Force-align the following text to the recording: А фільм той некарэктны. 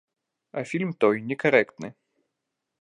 А 0.61 0.63
фільм 0.71 0.93
той 1.05 1.21
некарэктны. 1.31 1.93